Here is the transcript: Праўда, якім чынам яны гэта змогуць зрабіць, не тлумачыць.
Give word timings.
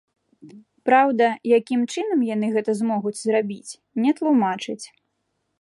Праўда, 0.89 1.27
якім 1.59 1.83
чынам 1.95 2.25
яны 2.29 2.47
гэта 2.57 2.71
змогуць 2.81 3.15
зрабіць, 3.21 3.71
не 4.07 4.11
тлумачыць. 4.23 4.83